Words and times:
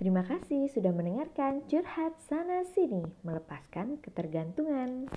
Terima 0.00 0.24
kasih 0.24 0.72
sudah 0.72 0.96
mendengarkan 0.96 1.60
curhat 1.68 2.16
sana 2.24 2.64
sini, 2.72 3.04
melepaskan 3.20 4.00
ketergantungan. 4.00 5.12